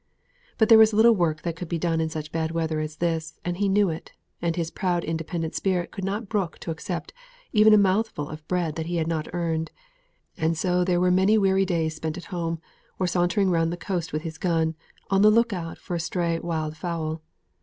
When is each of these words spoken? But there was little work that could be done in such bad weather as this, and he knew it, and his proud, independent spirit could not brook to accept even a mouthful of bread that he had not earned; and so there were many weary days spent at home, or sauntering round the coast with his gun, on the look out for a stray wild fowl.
But 0.57 0.67
there 0.67 0.79
was 0.79 0.93
little 0.93 1.13
work 1.13 1.43
that 1.43 1.55
could 1.55 1.69
be 1.69 1.77
done 1.77 2.01
in 2.01 2.09
such 2.09 2.31
bad 2.31 2.49
weather 2.49 2.79
as 2.79 2.95
this, 2.95 3.37
and 3.45 3.57
he 3.57 3.69
knew 3.69 3.91
it, 3.91 4.13
and 4.41 4.55
his 4.55 4.71
proud, 4.71 5.03
independent 5.03 5.53
spirit 5.53 5.91
could 5.91 6.03
not 6.03 6.27
brook 6.27 6.57
to 6.61 6.71
accept 6.71 7.13
even 7.53 7.71
a 7.71 7.77
mouthful 7.77 8.27
of 8.27 8.47
bread 8.47 8.73
that 8.77 8.87
he 8.87 8.95
had 8.95 9.05
not 9.07 9.27
earned; 9.31 9.69
and 10.37 10.57
so 10.57 10.83
there 10.83 10.99
were 10.99 11.11
many 11.11 11.37
weary 11.37 11.65
days 11.65 11.97
spent 11.97 12.17
at 12.17 12.25
home, 12.33 12.59
or 12.97 13.05
sauntering 13.05 13.51
round 13.51 13.71
the 13.71 13.77
coast 13.77 14.11
with 14.11 14.23
his 14.23 14.39
gun, 14.39 14.73
on 15.11 15.21
the 15.21 15.29
look 15.29 15.53
out 15.53 15.77
for 15.77 15.93
a 15.93 15.99
stray 15.99 16.39
wild 16.39 16.75
fowl. 16.75 17.21